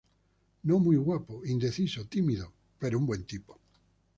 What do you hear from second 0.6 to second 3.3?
No muy guapo, indeciso, tímido, pero un buen